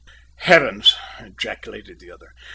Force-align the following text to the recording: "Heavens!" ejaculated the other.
"Heavens!" 0.37 0.95
ejaculated 1.19 1.99
the 1.99 2.09
other. 2.09 2.33